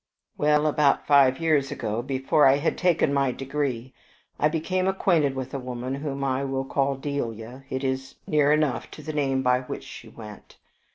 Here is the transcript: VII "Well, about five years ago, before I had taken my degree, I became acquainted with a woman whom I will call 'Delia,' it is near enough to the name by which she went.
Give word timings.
VII 0.35 0.41
"Well, 0.47 0.65
about 0.65 1.05
five 1.05 1.39
years 1.39 1.69
ago, 1.71 2.01
before 2.01 2.47
I 2.47 2.57
had 2.57 2.75
taken 2.75 3.13
my 3.13 3.31
degree, 3.31 3.93
I 4.39 4.49
became 4.49 4.87
acquainted 4.87 5.35
with 5.35 5.53
a 5.53 5.59
woman 5.59 5.93
whom 5.93 6.23
I 6.23 6.43
will 6.43 6.65
call 6.65 6.95
'Delia,' 6.95 7.65
it 7.69 7.83
is 7.83 8.15
near 8.25 8.51
enough 8.51 8.89
to 8.89 9.03
the 9.03 9.13
name 9.13 9.43
by 9.43 9.61
which 9.61 9.83
she 9.83 10.09
went. 10.09 10.57